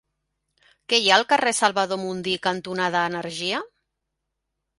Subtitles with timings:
[0.93, 3.61] Què hi ha al carrer Salvador Mundí cantonada Energia?